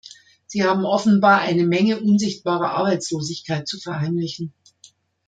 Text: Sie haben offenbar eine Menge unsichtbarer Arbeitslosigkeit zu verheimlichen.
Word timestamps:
Sie 0.47 0.63
haben 0.63 0.83
offenbar 0.87 1.41
eine 1.41 1.63
Menge 1.63 1.99
unsichtbarer 1.99 2.71
Arbeitslosigkeit 2.71 3.67
zu 3.67 3.79
verheimlichen. 3.79 4.51